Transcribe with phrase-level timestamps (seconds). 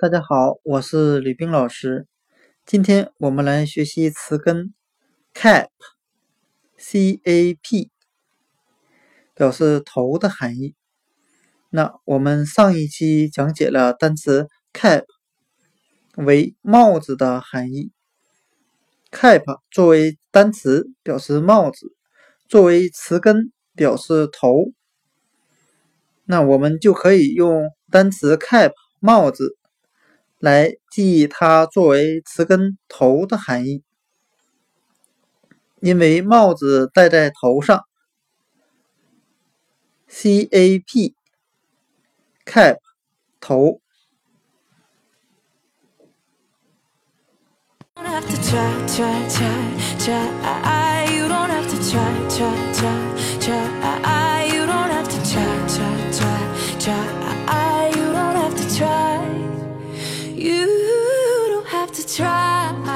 [0.00, 2.06] 大家好，我是吕冰老师。
[2.64, 4.72] 今天我们来学习词根
[5.34, 7.90] cap，c a p，
[9.34, 10.74] 表示头的含义。
[11.68, 15.04] 那我们上一期讲解了单词 cap
[16.16, 17.92] 为帽子的含义。
[19.10, 21.94] cap 作为单词表示帽子，
[22.48, 24.64] 作为词根表示头。
[26.24, 29.58] 那我们就可以用单词 cap 帽子
[30.40, 33.82] 来记忆它作为词根头的含义，
[35.80, 37.84] 因为帽子戴在头上
[40.08, 41.12] ，cap
[42.46, 42.78] cap
[43.38, 43.80] 头。
[62.16, 62.89] Try.